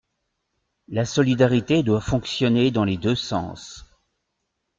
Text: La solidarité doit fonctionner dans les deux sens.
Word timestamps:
La 0.87 1.05
solidarité 1.05 1.83
doit 1.83 2.01
fonctionner 2.01 2.71
dans 2.71 2.85
les 2.85 2.97
deux 2.97 3.13
sens. 3.13 3.85